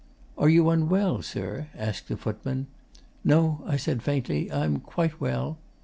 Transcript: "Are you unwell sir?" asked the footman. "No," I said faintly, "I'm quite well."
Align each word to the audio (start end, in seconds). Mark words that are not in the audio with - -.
"Are 0.35 0.49
you 0.49 0.71
unwell 0.71 1.21
sir?" 1.21 1.67
asked 1.77 2.07
the 2.07 2.17
footman. 2.17 2.65
"No," 3.23 3.61
I 3.67 3.77
said 3.77 4.01
faintly, 4.01 4.51
"I'm 4.51 4.79
quite 4.79 5.21
well." 5.21 5.59